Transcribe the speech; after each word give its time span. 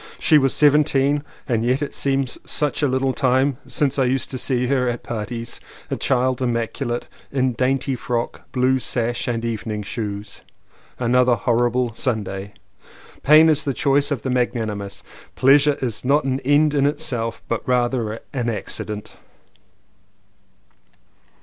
She 0.17 0.39
was 0.39 0.51
seventeen 0.55 1.23
and 1.47 1.63
yet 1.63 1.83
it 1.83 1.93
seems 1.93 2.39
such 2.43 2.81
a 2.81 2.87
little 2.87 3.13
time 3.13 3.57
since 3.67 3.99
I 3.99 4.05
used 4.05 4.31
to 4.31 4.39
see 4.39 4.65
her 4.65 4.89
at 4.89 5.03
parties— 5.03 5.59
a 5.91 5.95
child 5.95 6.41
im 6.41 6.53
maculate, 6.55 7.03
in 7.31 7.53
dainty 7.53 7.95
frock, 7.95 8.51
blue 8.51 8.79
sash 8.79 9.27
and 9.27 9.45
evening 9.45 9.83
shoes. 9.83 10.41
Another 10.97 11.35
horrible 11.35 11.93
Sunday. 11.93 12.53
"Pain 13.21 13.47
is 13.47 13.63
the 13.63 13.75
choice 13.75 14.09
of 14.09 14.23
the 14.23 14.31
magnanimous." 14.31 15.03
"Pleasure 15.35 15.77
is 15.83 16.03
not 16.03 16.23
an 16.23 16.39
end 16.39 16.73
in 16.73 16.87
itself 16.87 17.43
but 17.47 17.61
rather 17.67 18.19
an 18.33 18.49
accident." 18.49 19.17